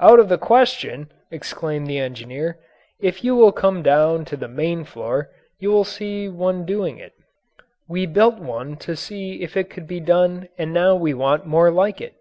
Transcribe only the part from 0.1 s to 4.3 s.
of the question!" exclaimed the engineer, "if you will come down